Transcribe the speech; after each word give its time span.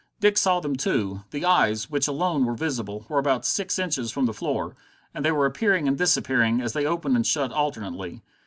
Dick 0.19 0.35
saw 0.35 0.59
them 0.59 0.75
too. 0.75 1.21
The 1.29 1.45
eyes, 1.45 1.91
which 1.91 2.07
alone 2.07 2.43
were 2.43 2.55
visible, 2.55 3.05
were 3.07 3.19
about 3.19 3.45
six 3.45 3.77
inches 3.77 4.11
from 4.11 4.25
the 4.25 4.33
floor, 4.33 4.75
and 5.13 5.23
they 5.23 5.31
were 5.31 5.45
appearing 5.45 5.87
and 5.87 5.95
disappearing, 5.95 6.59
as 6.59 6.73
they 6.73 6.87
opened 6.87 7.15
and 7.17 7.27
shut 7.27 7.51
alternately. 7.51 8.23